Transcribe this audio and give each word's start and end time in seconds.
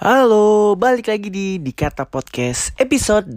Halo, 0.00 0.80
balik 0.80 1.12
lagi 1.12 1.28
di 1.28 1.60
Dikata 1.60 2.08
Podcast 2.08 2.72
episode 2.80 3.36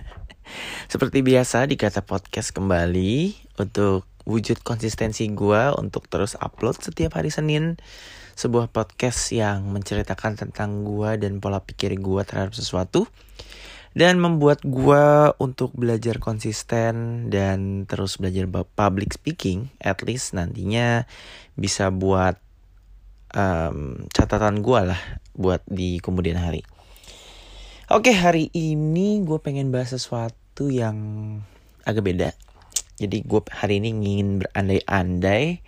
Seperti 0.92 1.20
biasa 1.20 1.68
Dikata 1.68 2.00
Podcast 2.00 2.56
kembali 2.56 3.36
Untuk 3.60 4.08
wujud 4.24 4.64
konsistensi 4.64 5.28
gue 5.28 5.62
Untuk 5.76 6.08
terus 6.08 6.32
upload 6.40 6.80
setiap 6.80 7.20
hari 7.20 7.28
Senin. 7.28 7.76
Sebuah 8.40 8.72
podcast 8.72 9.36
yang 9.36 9.68
menceritakan 9.68 10.48
tentang 10.48 10.80
gue 10.80 11.20
Dan 11.20 11.44
pola 11.44 11.60
pikir 11.60 11.92
gue 12.00 12.22
terhadap 12.24 12.56
sesuatu 12.56 13.04
Dan 13.92 14.16
membuat 14.16 14.64
gue 14.64 15.28
untuk 15.36 15.76
belajar 15.76 16.24
konsisten 16.24 17.28
Dan 17.28 17.84
terus 17.84 18.16
belajar 18.16 18.48
public 18.48 19.12
speaking 19.12 19.76
At 19.76 20.00
least 20.00 20.32
nantinya 20.32 21.04
bisa 21.52 21.92
buat 21.92 22.40
um, 23.36 24.08
catatan 24.12 24.60
gue 24.60 24.80
lah 24.92 25.00
buat 25.36 25.64
di 25.68 25.98
kemudian 25.98 26.38
hari. 26.40 26.64
Oke 27.92 28.12
hari 28.16 28.48
ini 28.56 29.20
gue 29.20 29.36
pengen 29.42 29.68
bahas 29.68 29.92
sesuatu 29.92 30.72
yang 30.72 30.96
agak 31.84 32.04
beda. 32.08 32.30
Jadi 32.96 33.24
gue 33.24 33.40
hari 33.52 33.82
ini 33.82 33.92
ingin 33.92 34.40
berandai-andai 34.40 35.60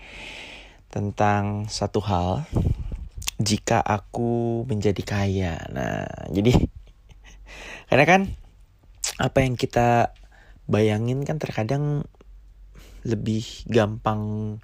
tentang 0.88 1.66
satu 1.66 1.98
hal 2.00 2.46
jika 3.42 3.82
aku 3.82 4.62
menjadi 4.70 5.02
kaya. 5.02 5.54
Nah 5.74 6.06
jadi 6.30 6.54
karena 7.90 8.04
kan 8.06 8.22
apa 9.20 9.44
yang 9.44 9.58
kita 9.58 10.16
bayangin 10.64 11.28
kan 11.28 11.36
terkadang 11.36 12.08
lebih 13.04 13.44
gampang 13.68 14.56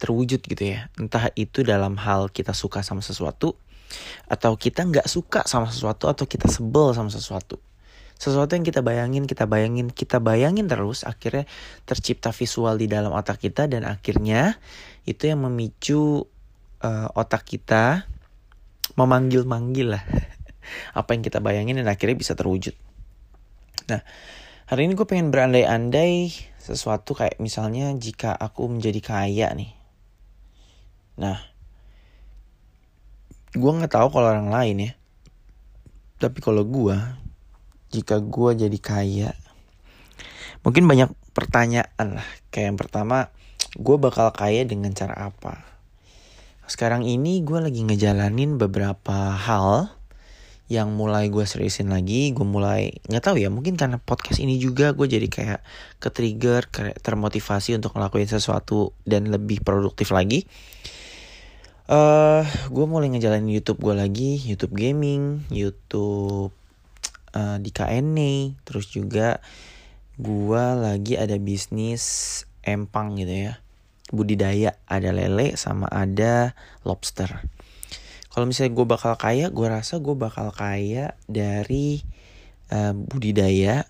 terwujud 0.00 0.40
gitu 0.40 0.64
ya. 0.64 0.88
Entah 0.96 1.28
itu 1.36 1.60
dalam 1.60 2.00
hal 2.00 2.32
kita 2.32 2.56
suka 2.56 2.80
sama 2.80 3.04
sesuatu 3.04 3.54
atau 4.30 4.56
kita 4.56 4.86
nggak 4.86 5.06
suka 5.10 5.44
sama 5.44 5.68
sesuatu 5.68 6.08
atau 6.08 6.24
kita 6.24 6.48
sebel 6.48 6.96
sama 6.96 7.12
sesuatu. 7.12 7.60
Sesuatu 8.20 8.52
yang 8.52 8.64
kita 8.68 8.84
bayangin, 8.84 9.24
kita 9.24 9.48
bayangin, 9.48 9.88
kita 9.88 10.20
bayangin 10.20 10.68
terus 10.68 11.08
akhirnya 11.08 11.48
tercipta 11.88 12.36
visual 12.36 12.76
di 12.76 12.84
dalam 12.84 13.16
otak 13.16 13.40
kita 13.40 13.64
dan 13.64 13.88
akhirnya 13.88 14.60
itu 15.08 15.24
yang 15.24 15.40
memicu 15.40 16.28
uh, 16.84 17.08
otak 17.16 17.48
kita 17.48 18.04
memanggil-manggil 19.00 19.96
lah 19.96 20.04
apa 20.98 21.16
yang 21.16 21.24
kita 21.24 21.40
bayangin 21.40 21.80
dan 21.80 21.88
akhirnya 21.88 22.20
bisa 22.20 22.36
terwujud. 22.36 22.76
Nah, 23.88 24.04
hari 24.68 24.84
ini 24.84 24.92
gue 24.94 25.08
pengen 25.08 25.32
berandai-andai 25.32 26.28
sesuatu 26.60 27.16
kayak 27.16 27.40
misalnya 27.40 27.88
jika 27.96 28.36
aku 28.36 28.68
menjadi 28.68 29.00
kaya 29.00 29.48
nih. 29.56 29.79
Nah, 31.20 31.36
gue 33.52 33.70
nggak 33.76 33.92
tahu 33.92 34.08
kalau 34.08 34.32
orang 34.32 34.48
lain 34.48 34.76
ya. 34.88 34.92
Tapi 36.16 36.40
kalau 36.40 36.64
gue, 36.64 36.96
jika 37.92 38.24
gue 38.24 38.50
jadi 38.56 38.78
kaya, 38.80 39.30
mungkin 40.64 40.88
banyak 40.88 41.12
pertanyaan 41.36 42.16
lah. 42.16 42.28
Kayak 42.48 42.72
yang 42.72 42.78
pertama, 42.80 43.28
gue 43.76 43.96
bakal 44.00 44.32
kaya 44.32 44.64
dengan 44.64 44.96
cara 44.96 45.28
apa? 45.28 45.60
Sekarang 46.64 47.04
ini 47.04 47.44
gue 47.44 47.60
lagi 47.60 47.84
ngejalanin 47.84 48.56
beberapa 48.56 49.36
hal 49.36 50.00
yang 50.70 50.94
mulai 50.94 51.26
gue 51.34 51.42
seriusin 51.42 51.90
lagi 51.90 52.30
gue 52.30 52.46
mulai 52.46 53.02
nggak 53.10 53.26
tahu 53.26 53.42
ya 53.42 53.50
mungkin 53.50 53.74
karena 53.74 53.98
podcast 53.98 54.38
ini 54.38 54.54
juga 54.54 54.94
gue 54.94 55.02
jadi 55.02 55.26
kayak 55.26 55.60
ke 55.98 56.08
trigger 56.14 56.70
kayak 56.70 57.02
termotivasi 57.02 57.74
untuk 57.74 57.98
ngelakuin 57.98 58.30
sesuatu 58.30 58.94
dan 59.02 59.34
lebih 59.34 59.66
produktif 59.66 60.14
lagi 60.14 60.46
uh, 61.90 62.42
gue 62.46 62.86
mulai 62.86 63.10
ngejalanin 63.10 63.50
YouTube 63.50 63.82
gue 63.82 63.94
lagi, 63.98 64.38
YouTube 64.46 64.78
gaming, 64.78 65.42
YouTube 65.50 66.54
uh, 67.34 67.58
di 67.58 67.70
KNE, 67.74 68.62
terus 68.62 68.88
juga 68.88 69.42
gue 70.20 70.64
lagi 70.78 71.18
ada 71.18 71.34
bisnis 71.36 72.04
empang 72.62 73.18
gitu 73.18 73.50
ya, 73.50 73.54
budidaya 74.14 74.78
ada 74.86 75.10
lele 75.10 75.58
sama 75.58 75.90
ada 75.90 76.54
lobster. 76.86 77.42
Kalau 78.30 78.46
misalnya 78.46 78.72
gue 78.78 78.86
bakal 78.86 79.18
kaya, 79.18 79.50
gue 79.50 79.66
rasa 79.66 79.98
gue 79.98 80.14
bakal 80.14 80.54
kaya 80.54 81.18
dari 81.26 81.98
uh, 82.70 82.94
budidaya 82.94 83.82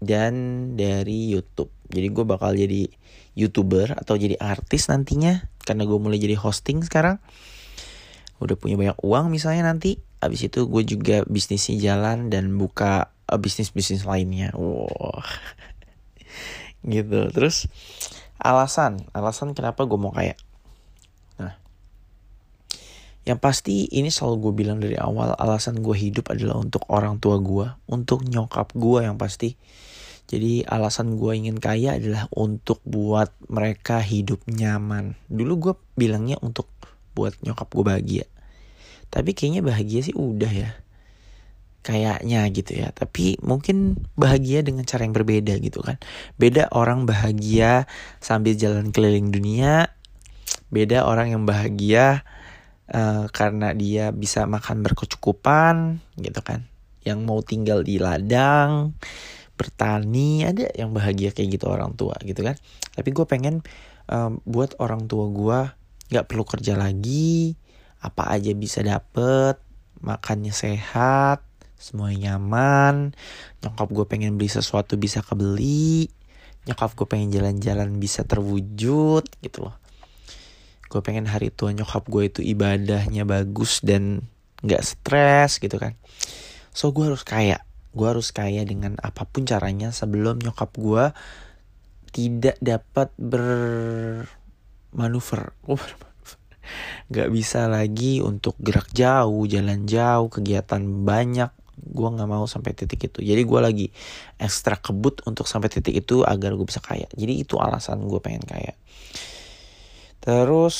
dan 0.00 0.34
dari 0.80 1.28
YouTube. 1.28 1.68
Jadi 1.92 2.08
gue 2.08 2.24
bakal 2.24 2.56
jadi 2.56 2.88
youtuber 3.36 3.92
atau 4.00 4.16
jadi 4.16 4.40
artis 4.40 4.88
nantinya 4.88 5.44
karena 5.66 5.82
gue 5.82 5.98
mulai 5.98 6.22
jadi 6.22 6.38
hosting 6.38 6.86
sekarang. 6.86 7.18
Udah 8.38 8.54
punya 8.54 8.78
banyak 8.78 8.96
uang 9.02 9.34
misalnya 9.34 9.66
nanti. 9.66 9.98
Abis 10.22 10.46
itu 10.46 10.70
gue 10.70 10.82
juga 10.86 11.26
bisnisnya 11.26 11.76
jalan 11.82 12.30
dan 12.30 12.54
buka 12.54 13.10
uh, 13.26 13.36
bisnis 13.36 13.74
bisnis 13.74 14.06
lainnya. 14.06 14.54
Wow 14.54 15.26
gitu. 16.94 17.28
Terus 17.34 17.66
alasan. 18.38 19.02
Alasan 19.10 19.52
kenapa 19.58 19.82
gue 19.82 19.98
mau 19.98 20.14
kayak 20.14 20.38
nah. 21.42 21.58
Yang 23.26 23.38
pasti 23.42 23.90
ini 23.90 24.14
selalu 24.14 24.36
gue 24.38 24.52
bilang 24.54 24.78
dari 24.78 24.94
awal 24.94 25.34
alasan 25.34 25.82
gue 25.82 25.98
hidup 25.98 26.30
adalah 26.30 26.62
untuk 26.62 26.86
orang 26.86 27.18
tua 27.18 27.42
gue 27.42 27.66
untuk 27.90 28.22
nyokap 28.22 28.70
gue 28.78 29.02
yang 29.02 29.18
pasti 29.18 29.58
jadi 30.26 30.66
alasan 30.66 31.14
gue 31.14 31.32
ingin 31.38 31.62
kaya 31.62 32.02
adalah 32.02 32.26
untuk 32.34 32.82
buat 32.82 33.30
mereka 33.46 34.02
hidup 34.02 34.42
nyaman. 34.50 35.14
Dulu 35.30 35.52
gue 35.54 35.74
bilangnya 35.94 36.34
untuk 36.42 36.66
buat 37.14 37.38
nyokap 37.46 37.70
gue 37.70 37.84
bahagia. 37.86 38.26
Tapi 39.06 39.38
kayaknya 39.38 39.62
bahagia 39.62 40.02
sih 40.02 40.18
udah 40.18 40.50
ya. 40.50 40.70
Kayaknya 41.86 42.42
gitu 42.50 42.74
ya. 42.74 42.90
Tapi 42.90 43.38
mungkin 43.38 44.02
bahagia 44.18 44.66
dengan 44.66 44.82
cara 44.82 45.06
yang 45.06 45.14
berbeda 45.14 45.62
gitu 45.62 45.78
kan. 45.86 46.02
Beda 46.34 46.74
orang 46.74 47.06
bahagia 47.06 47.86
sambil 48.18 48.58
jalan 48.58 48.90
keliling 48.90 49.30
dunia. 49.30 49.94
Beda 50.74 51.06
orang 51.06 51.30
yang 51.30 51.46
bahagia 51.46 52.26
uh, 52.90 53.30
karena 53.30 53.70
dia 53.78 54.10
bisa 54.10 54.42
makan 54.50 54.82
berkecukupan 54.82 56.02
gitu 56.18 56.42
kan. 56.42 56.66
Yang 57.06 57.18
mau 57.22 57.38
tinggal 57.46 57.86
di 57.86 58.02
ladang 58.02 58.90
bertani 59.56 60.44
ada 60.44 60.68
yang 60.76 60.92
bahagia 60.92 61.32
kayak 61.32 61.58
gitu 61.60 61.66
orang 61.66 61.96
tua 61.96 62.16
gitu 62.22 62.44
kan. 62.44 62.56
Tapi 62.92 63.08
gue 63.12 63.26
pengen 63.26 63.64
um, 64.08 64.38
buat 64.44 64.76
orang 64.78 65.08
tua 65.08 65.26
gue 65.32 65.58
nggak 66.12 66.26
perlu 66.28 66.44
kerja 66.46 66.78
lagi 66.78 67.58
apa 67.98 68.30
aja 68.30 68.54
bisa 68.54 68.84
dapet 68.84 69.58
makannya 70.04 70.52
sehat 70.52 71.42
semuanya 71.80 72.36
nyaman. 72.36 73.16
Nyokap 73.64 73.88
gue 73.90 74.06
pengen 74.06 74.36
beli 74.36 74.52
sesuatu 74.52 75.00
bisa 75.00 75.24
kebeli 75.24 76.12
nyokap 76.66 76.98
gue 76.98 77.06
pengen 77.06 77.30
jalan-jalan 77.30 77.94
bisa 78.02 78.26
terwujud 78.26 79.22
gitu 79.22 79.58
loh. 79.62 79.76
Gue 80.90 81.00
pengen 81.02 81.30
hari 81.30 81.54
tua 81.54 81.70
nyokap 81.70 82.06
gue 82.10 82.26
itu 82.26 82.40
ibadahnya 82.42 83.22
bagus 83.22 83.82
dan 83.82 84.26
nggak 84.66 84.82
stres 84.82 85.62
gitu 85.62 85.78
kan. 85.78 85.94
So 86.74 86.90
gue 86.90 87.06
harus 87.06 87.22
kaya 87.22 87.62
gue 87.96 88.06
harus 88.06 88.28
kaya 88.28 88.60
dengan 88.68 89.00
apa 89.00 89.24
pun 89.24 89.48
caranya 89.48 89.88
sebelum 89.88 90.36
nyokap 90.44 90.76
gue 90.76 91.16
tidak 92.12 92.60
dapat 92.60 93.08
bermanuver 93.16 94.28
Gak 97.14 97.30
bisa 97.30 97.70
lagi 97.70 98.18
untuk 98.18 98.58
gerak 98.58 98.90
jauh, 98.90 99.46
jalan 99.46 99.86
jauh, 99.86 100.26
kegiatan 100.26 100.82
banyak. 101.06 101.54
Gue 101.76 102.08
gak 102.10 102.26
mau 102.26 102.50
sampai 102.50 102.74
titik 102.74 103.06
itu. 103.06 103.22
Jadi 103.22 103.42
gue 103.46 103.60
lagi 103.62 103.86
ekstra 104.42 104.74
kebut 104.74 105.22
untuk 105.30 105.46
sampai 105.46 105.70
titik 105.70 105.94
itu 105.94 106.26
agar 106.26 106.58
gue 106.58 106.66
bisa 106.66 106.82
kaya. 106.82 107.06
Jadi 107.14 107.46
itu 107.46 107.54
alasan 107.62 108.02
gue 108.10 108.18
pengen 108.18 108.42
kaya. 108.42 108.74
Terus 110.18 110.76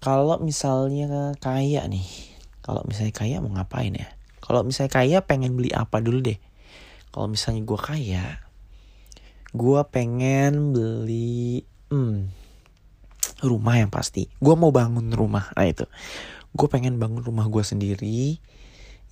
kalau 0.00 0.40
misalnya 0.40 1.36
kaya 1.36 1.84
nih, 1.84 2.08
kalau 2.64 2.80
misalnya 2.88 3.12
kaya 3.12 3.44
mau 3.44 3.52
ngapain 3.52 3.92
ya? 3.92 4.08
Kalau 4.42 4.66
misalnya 4.66 4.90
kaya 4.90 5.18
pengen 5.22 5.54
beli 5.54 5.70
apa 5.70 6.02
dulu 6.02 6.18
deh. 6.18 6.36
Kalau 7.14 7.30
misalnya 7.30 7.62
gue 7.62 7.78
kaya, 7.78 8.26
gue 9.54 9.80
pengen 9.94 10.74
beli 10.74 11.62
hmm, 11.94 12.26
rumah 13.46 13.78
yang 13.78 13.88
pasti. 13.94 14.26
Gue 14.42 14.58
mau 14.58 14.74
bangun 14.74 15.14
rumah. 15.14 15.54
Nah 15.54 15.66
itu, 15.68 15.86
gue 16.50 16.68
pengen 16.68 16.98
bangun 16.98 17.22
rumah 17.22 17.46
gue 17.46 17.62
sendiri 17.62 18.42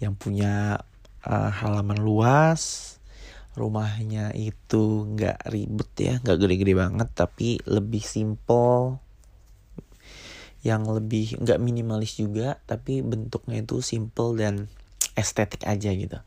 yang 0.02 0.18
punya 0.18 0.82
uh, 1.22 1.50
halaman 1.54 2.02
luas. 2.02 2.96
Rumahnya 3.54 4.34
itu 4.34 5.06
nggak 5.14 5.46
ribet 5.52 5.90
ya, 5.98 6.14
nggak 6.22 6.38
gede-gede 6.38 6.74
banget, 6.74 7.08
tapi 7.14 7.60
lebih 7.68 8.02
simple 8.02 8.98
yang 10.60 10.84
lebih 10.84 11.40
nggak 11.40 11.56
minimalis 11.56 12.20
juga 12.20 12.60
tapi 12.68 13.00
bentuknya 13.00 13.64
itu 13.64 13.80
simple 13.80 14.36
dan 14.36 14.68
estetik 15.16 15.66
aja 15.66 15.90
gitu. 15.94 16.18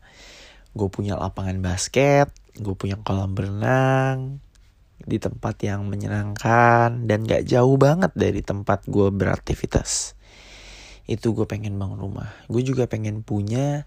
Gue 0.74 0.88
punya 0.90 1.14
lapangan 1.14 1.60
basket 1.62 2.32
gue 2.54 2.74
punya 2.78 2.94
kolam 3.02 3.34
berenang 3.34 4.38
di 5.04 5.18
tempat 5.18 5.58
yang 5.66 5.90
menyenangkan 5.90 7.02
dan 7.04 7.26
gak 7.26 7.44
jauh 7.50 7.74
banget 7.74 8.14
dari 8.14 8.40
tempat 8.46 8.86
gue 8.86 9.10
beraktivitas. 9.10 10.14
Itu 11.04 11.34
gue 11.34 11.44
pengen 11.50 11.76
bangun 11.76 11.98
rumah. 11.98 12.30
Gue 12.46 12.62
juga 12.62 12.86
pengen 12.86 13.26
punya 13.26 13.84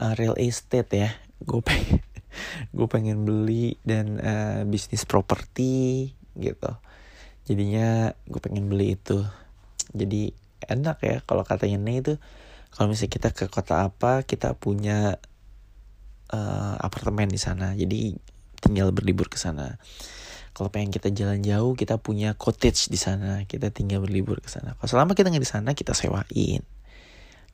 uh, 0.00 0.16
real 0.16 0.34
estate 0.40 0.90
ya. 0.90 1.10
Gue 1.44 1.60
pengen 1.60 2.00
gue 2.76 2.88
pengen 2.88 3.28
beli 3.28 3.76
dan 3.84 4.16
uh, 4.16 4.60
bisnis 4.64 5.04
properti 5.04 6.10
gitu. 6.40 6.72
Jadinya 7.44 8.16
gue 8.26 8.40
pengen 8.40 8.72
beli 8.72 8.96
itu. 8.96 9.22
Jadi 9.92 10.32
enak 10.66 10.98
ya 11.04 11.16
kalau 11.28 11.44
katanya 11.44 11.84
nih 11.84 11.96
itu 12.00 12.14
kalau 12.70 12.94
misalnya 12.94 13.12
kita 13.12 13.28
ke 13.34 13.44
kota 13.50 13.90
apa 13.90 14.22
kita 14.22 14.54
punya 14.54 15.18
uh, 16.30 16.74
apartemen 16.78 17.28
di 17.30 17.40
sana. 17.40 17.74
Jadi 17.74 18.14
tinggal 18.62 18.94
berlibur 18.94 19.26
ke 19.26 19.38
sana. 19.38 19.76
Kalau 20.50 20.68
pengen 20.68 20.90
kita 20.92 21.08
jalan 21.14 21.40
jauh 21.40 21.72
kita 21.74 21.98
punya 21.98 22.34
cottage 22.38 22.90
di 22.90 22.98
sana. 22.98 23.42
Kita 23.46 23.74
tinggal 23.74 24.02
berlibur 24.02 24.38
ke 24.38 24.50
sana. 24.50 24.78
Kalau 24.78 24.88
selama 24.88 25.12
kita 25.18 25.30
nggak 25.30 25.44
di 25.44 25.50
sana 25.50 25.70
kita 25.74 25.92
sewain. 25.94 26.62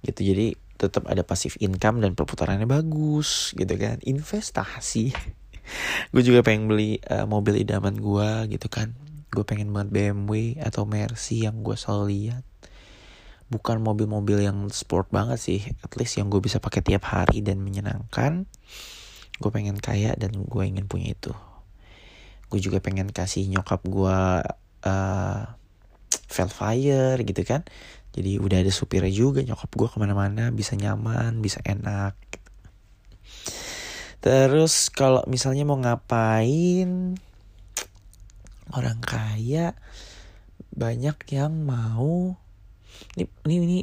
Gitu. 0.04 0.20
Jadi 0.20 0.46
tetap 0.76 1.08
ada 1.08 1.24
pasif 1.24 1.56
income 1.64 2.04
dan 2.04 2.12
perputarannya 2.12 2.68
bagus 2.68 3.56
gitu 3.56 3.74
kan. 3.80 4.00
Investasi. 4.04 5.12
Gue 6.14 6.22
juga 6.22 6.46
pengen 6.46 6.70
beli 6.70 7.02
uh, 7.10 7.26
mobil 7.26 7.58
idaman 7.66 7.98
gue 7.98 8.54
gitu 8.54 8.70
kan. 8.70 8.94
Gue 9.34 9.42
pengen 9.42 9.74
banget 9.74 9.90
BMW 9.90 10.62
atau 10.62 10.86
Mercy 10.86 11.42
yang 11.42 11.66
gue 11.66 11.74
selalu 11.74 12.04
lihat 12.14 12.46
bukan 13.46 13.78
mobil-mobil 13.78 14.42
yang 14.42 14.66
sport 14.74 15.10
banget 15.14 15.38
sih. 15.38 15.60
At 15.82 15.94
least 15.94 16.18
yang 16.18 16.30
gue 16.30 16.42
bisa 16.42 16.58
pakai 16.58 16.82
tiap 16.82 17.06
hari 17.06 17.42
dan 17.42 17.62
menyenangkan. 17.62 18.46
Gue 19.38 19.50
pengen 19.52 19.78
kaya 19.78 20.16
dan 20.18 20.34
gue 20.34 20.62
ingin 20.64 20.90
punya 20.90 21.14
itu. 21.14 21.32
Gue 22.50 22.58
juga 22.62 22.82
pengen 22.82 23.10
kasih 23.10 23.46
nyokap 23.50 23.82
gue 23.86 24.18
uh, 24.86 25.42
Velfire 26.26 27.20
gitu 27.22 27.42
kan. 27.46 27.62
Jadi 28.16 28.40
udah 28.40 28.64
ada 28.64 28.72
supirnya 28.72 29.12
juga 29.12 29.44
nyokap 29.44 29.70
gue 29.76 29.88
ke 29.92 29.96
mana-mana 30.00 30.48
bisa 30.48 30.72
nyaman 30.72 31.44
bisa 31.44 31.60
enak 31.68 32.16
gitu. 32.32 32.50
terus 34.24 34.88
kalau 34.88 35.20
misalnya 35.28 35.68
mau 35.68 35.76
ngapain? 35.76 37.20
Orang 38.72 38.98
kaya 39.04 39.76
banyak 40.74 41.16
yang 41.30 41.54
mau 41.62 42.34
ini 43.16 43.24
ini, 43.46 43.56
ini 43.62 43.80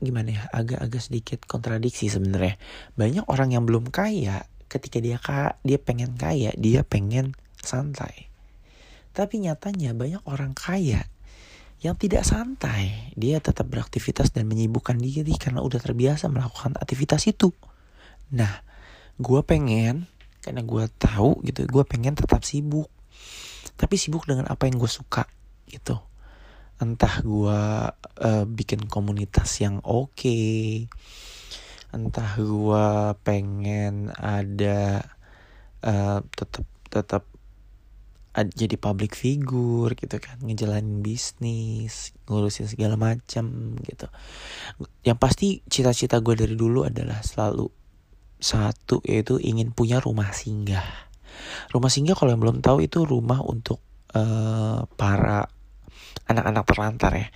gimana 0.00 0.28
ya 0.32 0.42
agak-agak 0.50 1.02
sedikit 1.02 1.38
kontradiksi 1.44 2.08
sebenarnya 2.08 2.56
banyak 2.96 3.24
orang 3.28 3.52
yang 3.52 3.68
belum 3.68 3.92
kaya 3.92 4.48
ketika 4.70 4.98
dia 5.02 5.20
ka 5.20 5.60
dia 5.60 5.76
pengen 5.76 6.16
kaya 6.16 6.56
dia 6.56 6.80
pengen 6.86 7.36
santai 7.60 8.30
tapi 9.12 9.42
nyatanya 9.42 9.92
banyak 9.92 10.22
orang 10.24 10.56
kaya 10.56 11.04
yang 11.80 11.96
tidak 11.96 12.28
santai. 12.28 13.12
Dia 13.16 13.40
tetap 13.40 13.64
beraktivitas 13.72 14.36
dan 14.36 14.44
menyibukkan 14.46 15.00
diri 15.00 15.32
karena 15.40 15.64
udah 15.64 15.80
terbiasa 15.80 16.28
melakukan 16.28 16.76
aktivitas 16.76 17.24
itu. 17.24 17.56
Nah, 18.36 18.60
gue 19.16 19.40
pengen, 19.42 20.04
karena 20.44 20.60
gue 20.60 20.84
tahu 21.00 21.40
gitu, 21.48 21.64
gue 21.64 21.84
pengen 21.88 22.14
tetap 22.20 22.44
sibuk. 22.44 22.92
Tapi 23.80 23.96
sibuk 23.96 24.28
dengan 24.28 24.44
apa 24.52 24.68
yang 24.68 24.76
gue 24.76 24.92
suka 24.92 25.24
gitu. 25.72 25.96
Entah 26.80 27.20
gue 27.20 27.60
uh, 27.92 28.44
bikin 28.48 28.88
komunitas 28.88 29.60
yang 29.60 29.84
oke. 29.84 30.16
Okay. 30.16 30.88
Entah 31.92 32.40
gue 32.40 32.86
pengen 33.20 34.08
ada 34.16 35.04
uh, 35.84 36.24
tetap 36.32 36.64
tetap 36.90 37.24
jadi 38.30 38.78
public 38.78 39.18
figure 39.18 39.90
gitu 39.98 40.22
kan 40.22 40.38
ngejalanin 40.38 41.02
bisnis 41.02 42.14
ngurusin 42.30 42.70
segala 42.70 42.94
macam 42.94 43.74
gitu 43.82 44.06
yang 45.02 45.18
pasti 45.18 45.66
cita-cita 45.66 46.22
gue 46.22 46.38
dari 46.38 46.54
dulu 46.54 46.86
adalah 46.86 47.26
selalu 47.26 47.66
satu 48.38 49.02
yaitu 49.02 49.36
ingin 49.42 49.74
punya 49.74 49.98
rumah 49.98 50.30
singgah 50.30 51.10
rumah 51.74 51.90
singgah 51.90 52.14
kalau 52.14 52.30
yang 52.30 52.42
belum 52.42 52.62
tahu 52.62 52.86
itu 52.86 53.02
rumah 53.02 53.42
untuk 53.42 53.82
uh, 54.14 54.86
para 54.94 55.50
anak-anak 56.30 56.64
terlantar 56.64 57.12
ya. 57.18 57.28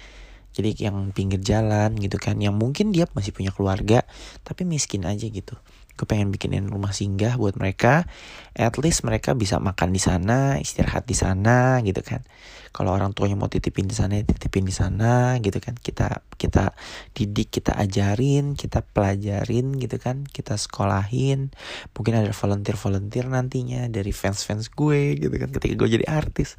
Jadi 0.55 0.87
yang 0.87 1.11
pinggir 1.11 1.43
jalan 1.43 1.99
gitu 1.99 2.15
kan 2.23 2.39
yang 2.39 2.55
mungkin 2.55 2.95
dia 2.95 3.11
masih 3.11 3.35
punya 3.35 3.51
keluarga 3.51 4.07
tapi 4.47 4.63
miskin 4.63 5.03
aja 5.03 5.27
gitu. 5.27 5.59
Gue 5.95 6.07
pengen 6.11 6.31
bikinin 6.35 6.71
rumah 6.71 6.91
singgah 6.91 7.39
buat 7.39 7.59
mereka 7.59 8.07
at 8.55 8.79
least 8.79 9.03
mereka 9.03 9.35
bisa 9.35 9.59
makan 9.59 9.91
di 9.91 9.99
sana 10.03 10.63
istirahat 10.63 11.11
di 11.11 11.15
sana 11.19 11.83
gitu 11.83 12.03
kan. 12.07 12.23
Kalau 12.75 12.91
orang 12.91 13.15
tuanya 13.15 13.39
mau 13.39 13.51
titipin 13.51 13.87
di 13.87 13.95
sana 13.95 14.19
titipin 14.23 14.67
di 14.67 14.75
sana 14.75 15.39
gitu 15.43 15.59
kan. 15.59 15.75
Kita 15.75 16.23
kita 16.39 16.75
didik 17.15 17.51
kita 17.51 17.75
ajarin 17.75 18.55
kita 18.55 18.87
pelajarin 18.87 19.75
gitu 19.75 19.99
kan. 19.99 20.23
Kita 20.23 20.55
sekolahin. 20.55 21.51
Mungkin 21.99 22.15
ada 22.15 22.31
volunteer 22.31 22.79
volunteer 22.79 23.27
nantinya 23.27 23.91
dari 23.91 24.15
fans 24.15 24.47
fans 24.47 24.71
gue 24.71 25.19
gitu 25.19 25.35
kan 25.35 25.51
ketika 25.51 25.75
gue 25.75 25.99
jadi 25.99 26.07
artis 26.07 26.55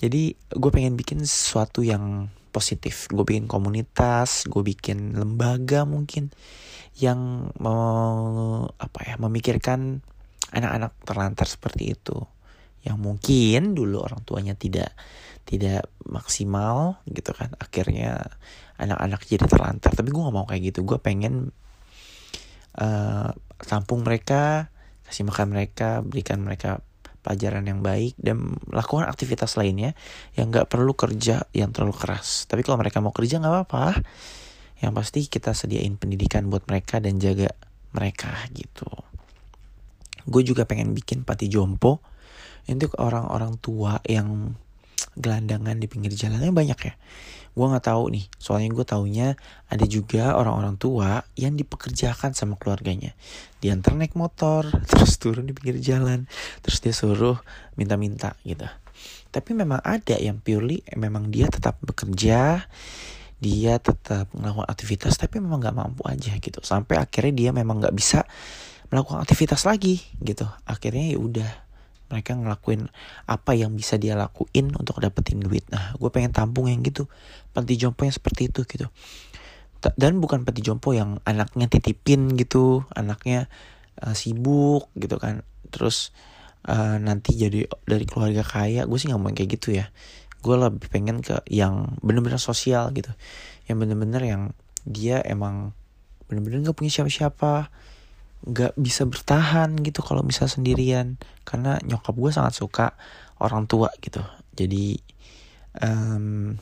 jadi 0.00 0.34
gue 0.36 0.70
pengen 0.72 0.96
bikin 0.96 1.22
sesuatu 1.24 1.84
yang 1.84 2.32
positif. 2.52 3.08
Gue 3.08 3.24
bikin 3.24 3.48
komunitas 3.48 4.44
gue 4.46 4.60
bikin 4.60 5.16
lembaga 5.16 5.88
mungkin 5.88 6.30
yang 7.00 7.48
mau 7.56 8.68
apa 8.76 8.98
ya 9.08 9.16
memikirkan 9.16 10.04
anak-anak 10.52 10.92
terlantar 11.08 11.48
seperti 11.48 11.96
itu. 11.96 12.20
Yang 12.84 12.98
mungkin 13.00 13.60
dulu 13.72 14.04
orang 14.04 14.20
tuanya 14.22 14.52
tidak 14.52 14.92
tidak 15.48 15.88
maksimal 16.04 17.00
gitu 17.08 17.32
kan. 17.32 17.56
Akhirnya 17.56 18.36
anak-anak 18.76 19.24
jadi 19.24 19.48
terlantar. 19.48 19.96
Tapi 19.96 20.12
gue 20.12 20.22
gak 20.22 20.36
mau 20.36 20.46
kayak 20.46 20.74
gitu. 20.74 20.84
Gue 20.84 21.00
pengen 21.00 21.50
uh, 22.76 23.30
tampung 23.64 24.04
mereka 24.04 24.68
kasih 25.08 25.28
makan 25.28 25.52
mereka 25.52 26.00
berikan 26.00 26.40
mereka 26.40 26.80
pelajaran 27.22 27.64
yang 27.64 27.80
baik 27.80 28.18
dan 28.18 28.58
lakukan 28.68 29.06
aktivitas 29.06 29.54
lainnya 29.54 29.94
yang 30.34 30.50
nggak 30.50 30.66
perlu 30.68 30.92
kerja 30.92 31.46
yang 31.54 31.70
terlalu 31.70 31.94
keras. 31.94 32.44
Tapi 32.50 32.66
kalau 32.66 32.82
mereka 32.82 32.98
mau 32.98 33.14
kerja 33.14 33.38
nggak 33.38 33.52
apa-apa. 33.52 33.86
Yang 34.82 34.92
pasti 34.98 35.20
kita 35.30 35.54
sediain 35.54 35.94
pendidikan 35.94 36.50
buat 36.50 36.66
mereka 36.66 36.98
dan 36.98 37.22
jaga 37.22 37.54
mereka 37.94 38.34
gitu. 38.50 38.90
Gue 40.26 40.42
juga 40.42 40.66
pengen 40.66 40.90
bikin 40.90 41.22
pati 41.22 41.46
jompo 41.46 42.02
untuk 42.66 42.98
orang-orang 42.98 43.58
tua 43.62 44.02
yang 44.06 44.54
gelandangan 45.18 45.76
di 45.76 45.86
pinggir 45.90 46.14
jalannya 46.14 46.50
banyak 46.50 46.78
ya 46.88 46.94
gue 47.52 47.66
nggak 47.68 47.84
tahu 47.84 48.04
nih. 48.16 48.24
Soalnya 48.40 48.68
gue 48.72 48.86
taunya 48.88 49.28
ada 49.68 49.84
juga 49.84 50.36
orang-orang 50.36 50.80
tua 50.80 51.20
yang 51.36 51.56
dipekerjakan 51.56 52.32
sama 52.32 52.56
keluarganya. 52.56 53.12
Diantar 53.60 53.96
naik 53.96 54.16
motor 54.16 54.68
terus 54.90 55.20
turun 55.20 55.48
di 55.48 55.52
pinggir 55.52 55.80
jalan 55.80 56.24
terus 56.64 56.80
dia 56.80 56.96
suruh 56.96 57.36
minta-minta 57.76 58.36
gitu. 58.48 58.64
Tapi 59.32 59.56
memang 59.56 59.80
ada 59.80 60.16
yang 60.20 60.40
purely 60.40 60.84
memang 60.96 61.32
dia 61.32 61.48
tetap 61.48 61.80
bekerja 61.80 62.68
dia 63.42 63.74
tetap 63.82 64.30
melakukan 64.38 64.70
aktivitas 64.70 65.18
tapi 65.18 65.42
memang 65.42 65.58
nggak 65.58 65.74
mampu 65.74 66.06
aja 66.06 66.38
gitu. 66.38 66.62
Sampai 66.62 66.96
akhirnya 66.96 67.34
dia 67.34 67.50
memang 67.50 67.82
nggak 67.82 67.96
bisa 67.96 68.22
melakukan 68.92 69.18
aktivitas 69.24 69.66
lagi 69.66 69.98
gitu. 70.22 70.46
Akhirnya 70.62 71.16
ya 71.16 71.18
udah 71.18 71.50
mereka 72.12 72.36
ngelakuin 72.36 72.92
apa 73.24 73.56
yang 73.56 73.72
bisa 73.72 73.96
dia 73.96 74.12
lakuin 74.12 74.76
untuk 74.76 75.00
dapetin 75.00 75.40
duit. 75.40 75.64
Nah 75.72 75.96
gue 75.96 76.10
pengen 76.12 76.36
tampung 76.36 76.68
yang 76.68 76.84
gitu. 76.84 77.08
Panti 77.56 77.80
jompo 77.80 78.04
yang 78.04 78.12
seperti 78.12 78.52
itu 78.52 78.68
gitu. 78.68 78.92
Dan 79.96 80.20
bukan 80.20 80.44
panti 80.44 80.60
jompo 80.60 80.92
yang 80.92 81.18
anaknya 81.24 81.66
titipin 81.66 82.36
gitu 82.36 82.84
anaknya 82.92 83.48
uh, 84.04 84.12
sibuk 84.12 84.92
gitu 84.94 85.16
kan. 85.16 85.42
Terus 85.72 86.12
uh, 86.68 87.00
nanti 87.00 87.34
jadi 87.34 87.64
dari 87.88 88.04
keluarga 88.04 88.44
kaya 88.44 88.84
gue 88.84 88.98
sih 89.00 89.08
nggak 89.08 89.20
mau 89.20 89.32
kayak 89.32 89.56
gitu 89.56 89.72
ya. 89.72 89.88
Gue 90.44 90.60
lebih 90.60 90.92
pengen 90.92 91.24
ke 91.24 91.40
yang 91.48 91.96
bener-bener 92.04 92.38
sosial 92.38 92.92
gitu. 92.92 93.10
Yang 93.64 93.76
bener-bener 93.88 94.22
yang 94.22 94.42
dia 94.84 95.24
emang 95.24 95.72
bener-bener 96.26 96.64
gak 96.64 96.78
punya 96.80 96.90
siapa-siapa 96.90 97.70
gak 98.42 98.74
bisa 98.74 99.06
bertahan 99.06 99.78
gitu 99.82 100.02
kalau 100.02 100.26
bisa 100.26 100.50
sendirian. 100.50 101.18
Karena 101.46 101.78
nyokap 101.82 102.14
gue 102.14 102.30
sangat 102.34 102.54
suka 102.58 102.86
orang 103.38 103.66
tua 103.70 103.90
gitu. 104.02 104.22
Jadi 104.54 104.98
um, 105.80 106.54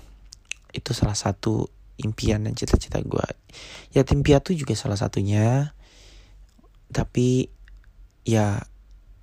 itu 0.70 0.90
salah 0.94 1.18
satu 1.18 1.66
impian 2.00 2.48
dan 2.48 2.56
cita-cita 2.56 2.96
gue 3.04 3.26
yatim 3.92 4.24
piatu 4.24 4.54
juga 4.54 4.76
salah 4.76 4.96
satunya. 4.96 5.74
Tapi 6.90 7.46
ya 8.26 8.62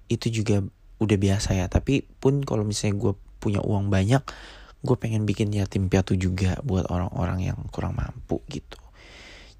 itu 0.07 0.31
juga 0.31 0.63
udah 0.97 1.17
biasa 1.17 1.55
ya. 1.57 1.65
Tapi 1.69 2.03
pun 2.21 2.41
kalau 2.43 2.65
misalnya 2.65 2.97
gue 2.97 3.13
punya 3.37 3.61
uang 3.61 3.93
banyak 3.93 4.23
gue 4.85 4.97
pengen 4.97 5.25
bikin 5.25 5.49
yatim 5.49 5.89
piatu 5.89 6.13
juga 6.13 6.59
buat 6.61 6.85
orang-orang 6.87 7.49
yang 7.49 7.59
kurang 7.73 7.97
mampu 7.97 8.39
gitu. 8.51 8.77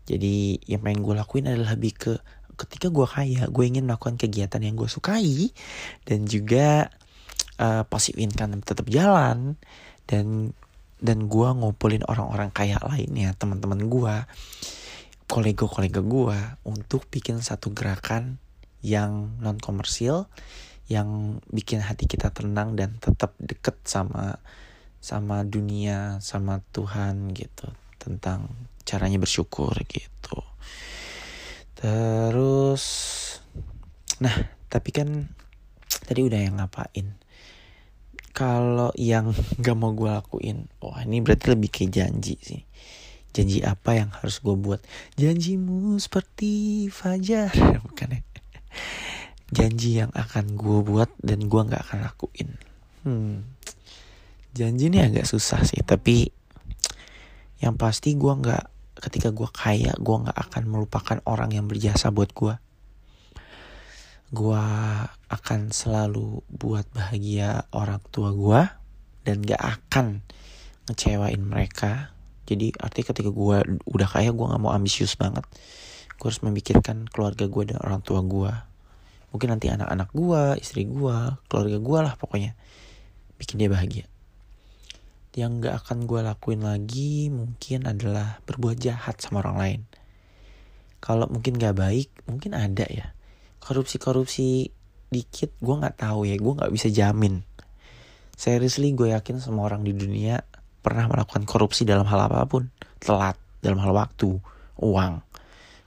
Jadi 0.08 0.62
yang 0.70 0.86
pengen 0.86 1.04
gue 1.04 1.16
lakuin 1.18 1.52
adalah 1.52 1.76
lebih 1.76 1.94
ke 1.98 2.14
ketika 2.58 2.90
gue 2.90 3.08
kaya 3.08 3.46
gue 3.48 3.64
ingin 3.64 3.86
melakukan 3.86 4.18
kegiatan 4.18 4.60
yang 4.60 4.74
gue 4.74 4.90
sukai 4.90 5.54
dan 6.04 6.26
juga 6.26 6.90
uh, 7.62 7.86
passive 7.86 8.18
income 8.18 8.60
tetap 8.66 8.90
jalan 8.90 9.56
dan 10.10 10.58
dan 10.98 11.30
gue 11.30 11.50
ngumpulin 11.54 12.02
orang-orang 12.10 12.50
kaya 12.50 12.82
lainnya 12.82 13.38
teman-teman 13.38 13.86
gue 13.86 14.16
kolega-kolega 15.30 16.02
gue 16.02 16.40
untuk 16.66 17.06
bikin 17.12 17.46
satu 17.46 17.70
gerakan 17.76 18.42
yang 18.82 19.38
non 19.44 19.62
komersil 19.62 20.26
yang 20.88 21.40
bikin 21.52 21.84
hati 21.84 22.08
kita 22.08 22.32
tenang 22.32 22.80
dan 22.80 22.96
tetap 22.98 23.36
deket 23.38 23.76
sama 23.84 24.40
sama 25.04 25.44
dunia 25.44 26.18
sama 26.24 26.64
Tuhan 26.72 27.36
gitu 27.36 27.70
tentang 28.00 28.48
caranya 28.88 29.20
bersyukur 29.20 29.76
gitu 29.86 30.40
terus 31.78 32.84
nah 34.18 34.34
tapi 34.68 34.90
kan 34.90 35.30
tadi 36.10 36.26
udah 36.26 36.40
yang 36.42 36.56
ngapain? 36.60 37.16
Kalau 38.34 38.94
yang 38.98 39.34
gak 39.64 39.78
mau 39.78 39.94
gue 39.94 40.10
lakuin 40.10 40.68
wah 40.82 41.02
ini 41.06 41.22
berarti 41.22 41.54
lebih 41.54 41.70
kayak 41.70 41.92
janji 41.94 42.36
sih. 42.42 42.62
Janji 43.32 43.62
apa 43.62 43.94
yang 43.94 44.10
harus 44.10 44.42
gue 44.42 44.58
buat? 44.58 44.82
Janjimu 45.16 46.02
seperti 46.02 46.86
fajar 46.90 47.54
bukan 47.86 48.18
ya? 48.18 48.22
Janji 49.54 50.02
yang 50.02 50.12
akan 50.12 50.58
gue 50.58 50.80
buat 50.84 51.14
dan 51.22 51.46
gue 51.46 51.62
nggak 51.62 51.84
akan 51.88 52.00
lakuin. 52.04 52.50
Hmm 53.06 53.58
janji 54.58 54.90
ini 54.90 55.06
agak 55.06 55.30
susah 55.30 55.62
sih 55.62 55.86
tapi 55.86 56.34
yang 57.62 57.78
pasti 57.78 58.18
gue 58.18 58.34
nggak 58.34 58.66
ketika 59.04 59.30
gue 59.34 59.48
kaya 59.50 59.94
gue 59.98 60.16
nggak 60.26 60.38
akan 60.38 60.64
melupakan 60.66 61.18
orang 61.30 61.54
yang 61.54 61.66
berjasa 61.70 62.10
buat 62.10 62.34
gue 62.34 62.56
gue 64.28 64.64
akan 65.32 65.72
selalu 65.72 66.44
buat 66.52 66.84
bahagia 66.92 67.64
orang 67.72 68.04
tua 68.12 68.36
gue 68.36 68.62
dan 69.24 69.40
gak 69.40 69.64
akan 69.64 70.20
ngecewain 70.92 71.40
mereka. 71.40 72.12
Jadi 72.44 72.76
artinya 72.76 73.08
ketika 73.16 73.32
gue 73.32 73.58
udah 73.88 74.08
kaya 74.08 74.36
gue 74.36 74.46
nggak 74.52 74.60
mau 74.60 74.76
ambisius 74.76 75.16
banget. 75.16 75.48
Gue 76.20 76.28
harus 76.28 76.44
memikirkan 76.44 77.08
keluarga 77.08 77.48
gue 77.48 77.64
dan 77.72 77.80
orang 77.80 78.04
tua 78.04 78.20
gue 78.20 78.52
mungkin 79.32 79.54
nanti 79.54 79.68
anak-anak 79.68 80.10
gue 80.16 80.42
istri 80.64 80.88
gue 80.88 81.18
keluarga 81.52 81.78
gue 81.78 82.00
lah 82.00 82.14
pokoknya 82.16 82.56
bikin 83.36 83.60
dia 83.60 83.70
bahagia 83.70 84.08
yang 85.38 85.62
gak 85.62 85.86
akan 85.86 86.10
gue 86.10 86.26
lakuin 86.26 86.66
lagi 86.66 87.30
mungkin 87.30 87.86
adalah 87.86 88.42
berbuat 88.50 88.82
jahat 88.82 89.22
sama 89.22 89.46
orang 89.46 89.58
lain. 89.62 89.82
Kalau 90.98 91.30
mungkin 91.30 91.62
gak 91.62 91.78
baik, 91.78 92.10
mungkin 92.26 92.58
ada 92.58 92.90
ya. 92.90 93.14
Korupsi-korupsi 93.62 94.74
dikit 95.14 95.54
gue 95.62 95.76
gak 95.78 96.02
tahu 96.02 96.26
ya, 96.26 96.42
gue 96.42 96.54
gak 96.58 96.74
bisa 96.74 96.90
jamin. 96.90 97.46
Seriously 98.34 98.98
gue 98.98 99.14
yakin 99.14 99.38
semua 99.38 99.70
orang 99.70 99.86
di 99.86 99.94
dunia 99.94 100.42
pernah 100.82 101.06
melakukan 101.06 101.46
korupsi 101.46 101.86
dalam 101.86 102.10
hal 102.10 102.18
apa 102.26 102.50
pun. 102.50 102.74
Telat, 102.98 103.38
dalam 103.62 103.78
hal 103.78 103.94
waktu, 103.94 104.42
uang, 104.82 105.22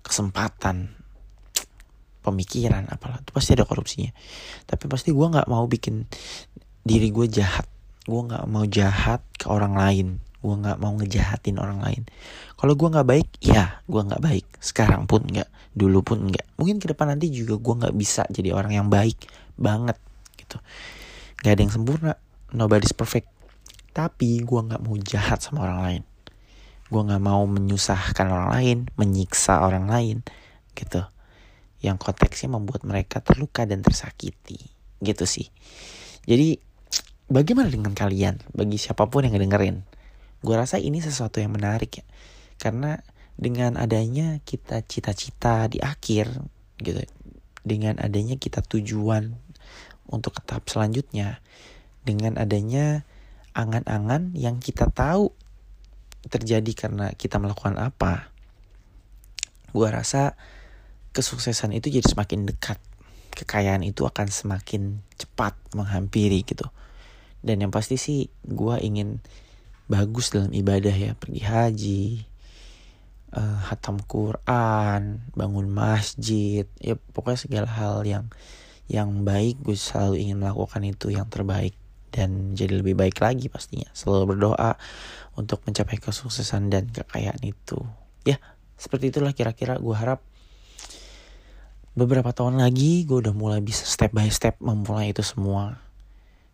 kesempatan, 0.07 0.95
pemikiran 2.23 2.87
apalah. 2.87 3.19
Itu 3.19 3.35
pasti 3.35 3.59
ada 3.59 3.67
korupsinya. 3.67 4.15
Tapi 4.63 4.87
pasti 4.87 5.11
gue 5.11 5.27
gak 5.27 5.51
mau 5.51 5.67
bikin 5.67 6.07
diri 6.87 7.11
gue 7.11 7.27
jahat 7.27 7.70
gue 8.11 8.23
nggak 8.27 8.45
mau 8.51 8.67
jahat 8.67 9.23
ke 9.39 9.47
orang 9.47 9.79
lain. 9.79 10.09
Gue 10.43 10.55
nggak 10.57 10.79
mau 10.83 10.97
ngejahatin 10.99 11.63
orang 11.63 11.79
lain. 11.79 12.03
Kalau 12.59 12.75
gue 12.75 12.89
nggak 12.91 13.07
baik 13.07 13.29
ya 13.39 13.79
gue 13.87 14.03
nggak 14.03 14.19
baik. 14.19 14.47
Sekarang 14.59 15.07
pun 15.07 15.23
nggak 15.23 15.47
dulu 15.71 16.03
pun 16.03 16.27
nggak. 16.27 16.59
Mungkin 16.59 16.83
ke 16.83 16.91
depan 16.91 17.15
nanti 17.15 17.31
juga 17.31 17.55
gue 17.63 17.75
nggak 17.87 17.95
bisa 17.95 18.27
jadi 18.27 18.51
orang 18.51 18.75
yang 18.75 18.89
baik 18.91 19.31
banget 19.55 19.95
gitu. 20.35 20.59
Nggak 21.45 21.53
ada 21.55 21.63
yang 21.63 21.73
sempurna. 21.73 22.13
Nobody's 22.51 22.97
perfect. 22.97 23.31
Tapi 23.95 24.43
gue 24.43 24.61
nggak 24.61 24.83
mau 24.83 24.99
jahat 24.99 25.39
sama 25.39 25.71
orang 25.71 25.81
lain. 25.87 26.03
Gue 26.91 27.03
nggak 27.07 27.23
mau 27.23 27.47
menyusahkan 27.47 28.27
orang 28.27 28.51
lain 28.51 28.79
menyiksa 28.99 29.63
orang 29.63 29.87
lain 29.87 30.27
gitu. 30.75 31.07
Yang 31.81 31.97
konteksnya 32.03 32.51
membuat 32.51 32.83
mereka 32.83 33.23
terluka 33.23 33.63
dan 33.69 33.85
tersakiti. 33.87 34.59
Gitu 34.99 35.25
sih. 35.29 35.47
Jadi 36.25 36.70
bagaimana 37.31 37.71
dengan 37.71 37.95
kalian? 37.95 38.43
Bagi 38.51 38.77
siapa 38.77 39.07
pun 39.07 39.25
yang 39.25 39.39
ngedengerin. 39.39 39.87
Gue 40.43 40.55
rasa 40.59 40.83
ini 40.83 40.99
sesuatu 40.99 41.39
yang 41.39 41.55
menarik 41.55 42.03
ya. 42.03 42.05
Karena 42.59 42.99
dengan 43.39 43.79
adanya 43.79 44.43
kita 44.43 44.83
cita-cita 44.85 45.71
di 45.71 45.79
akhir 45.81 46.43
gitu. 46.83 47.01
Dengan 47.63 48.03
adanya 48.03 48.37
kita 48.37 48.61
tujuan 48.67 49.39
untuk 50.11 50.37
ke 50.37 50.41
tahap 50.45 50.67
selanjutnya. 50.67 51.39
Dengan 52.03 52.37
adanya 52.37 53.07
angan-angan 53.55 54.35
yang 54.35 54.59
kita 54.59 54.91
tahu 54.91 55.31
terjadi 56.27 56.73
karena 56.75 57.15
kita 57.15 57.39
melakukan 57.39 57.79
apa. 57.79 58.29
Gue 59.71 59.87
rasa 59.87 60.35
kesuksesan 61.15 61.73
itu 61.79 61.95
jadi 61.95 62.05
semakin 62.05 62.51
dekat. 62.51 62.83
Kekayaan 63.31 63.87
itu 63.87 64.05
akan 64.05 64.27
semakin 64.27 65.01
cepat 65.15 65.55
menghampiri 65.73 66.43
gitu 66.43 66.67
dan 67.41 67.57
yang 67.65 67.73
pasti 67.73 67.97
sih 67.97 68.29
gue 68.45 68.77
ingin 68.85 69.25
bagus 69.89 70.31
dalam 70.31 70.53
ibadah 70.53 70.93
ya. 70.93 71.13
Pergi 71.17 71.43
haji 71.43 72.05
uh, 73.35 73.59
hatam 73.73 73.99
Quran 74.05 75.25
bangun 75.33 75.67
masjid. 75.73 76.69
Ya 76.79 76.95
pokoknya 76.97 77.41
segala 77.41 77.69
hal 77.69 78.05
yang 78.05 78.29
yang 78.91 79.25
baik 79.25 79.63
gue 79.65 79.75
selalu 79.75 80.21
ingin 80.21 80.39
melakukan 80.39 80.85
itu 80.85 81.09
yang 81.11 81.27
terbaik. 81.33 81.75
Dan 82.11 82.59
jadi 82.59 82.83
lebih 82.83 82.99
baik 82.99 83.23
lagi 83.23 83.47
pastinya. 83.49 83.89
Selalu 83.95 84.35
berdoa 84.37 84.75
untuk 85.39 85.63
mencapai 85.63 85.97
kesuksesan 86.03 86.69
dan 86.69 86.91
kekayaan 86.91 87.41
itu. 87.41 87.81
Ya 88.27 88.37
seperti 88.77 89.13
itulah 89.13 89.33
kira-kira 89.33 89.81
gue 89.81 89.97
harap 89.97 90.21
beberapa 91.97 92.31
tahun 92.31 92.63
lagi 92.63 93.05
gue 93.05 93.19
udah 93.19 93.35
mulai 93.35 93.61
bisa 93.61 93.83
step 93.83 94.15
by 94.15 94.31
step 94.31 94.57
memulai 94.63 95.11
itu 95.11 95.21
semua 95.27 95.90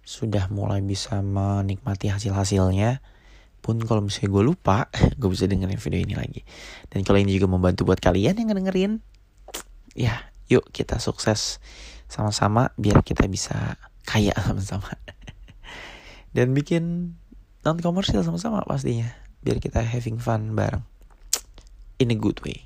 sudah 0.07 0.47
mulai 0.55 0.79
bisa 0.87 1.19
menikmati 1.19 2.07
hasil-hasilnya. 2.15 3.03
Pun 3.59 3.83
kalau 3.83 4.07
misalnya 4.07 4.31
gue 4.31 4.45
lupa 4.47 4.87
gue 5.21 5.27
bisa 5.27 5.51
dengerin 5.51 5.83
video 5.83 5.99
ini 5.99 6.15
lagi. 6.15 6.47
Dan 6.87 7.03
kalau 7.03 7.19
ini 7.19 7.35
juga 7.35 7.51
membantu 7.51 7.91
buat 7.91 7.99
kalian 7.99 8.39
yang 8.39 8.55
ngedengerin 8.55 9.03
ya 9.99 10.31
yuk 10.47 10.69
kita 10.71 11.03
sukses 11.03 11.59
sama-sama 12.07 12.71
biar 12.79 13.03
kita 13.03 13.27
bisa 13.27 13.75
kaya 14.07 14.31
sama-sama. 14.47 14.95
Dan 16.31 16.55
bikin 16.55 17.19
non 17.67 17.83
komersial 17.83 18.23
sama-sama 18.23 18.63
pastinya 18.63 19.11
biar 19.43 19.59
kita 19.59 19.83
having 19.83 20.23
fun 20.23 20.55
bareng. 20.55 20.87
In 21.99 22.15
a 22.15 22.17
good 22.17 22.39
way. 22.47 22.63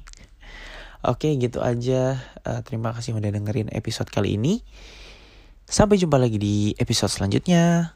Oke 1.01 1.33
gitu 1.41 1.65
aja. 1.65 2.21
Uh, 2.45 2.61
terima 2.61 2.93
kasih 2.93 3.17
udah 3.17 3.33
dengerin 3.33 3.73
episode 3.73 4.13
kali 4.13 4.37
ini 4.37 4.61
Sampai 5.71 6.03
jumpa 6.03 6.19
lagi 6.19 6.35
di 6.35 6.75
episode 6.75 7.15
selanjutnya. 7.15 7.95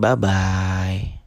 Bye 0.00 0.16
bye. 0.16 1.25